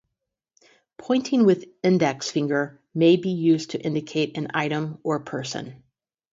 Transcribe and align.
Pointing 0.97 1.45
with 1.45 1.67
index 1.83 2.31
finger 2.31 2.81
may 2.95 3.17
be 3.17 3.29
used 3.29 3.69
to 3.69 3.79
indicate 3.79 4.35
an 4.35 4.47
item 4.55 4.97
or 5.03 5.19
person. 5.19 5.83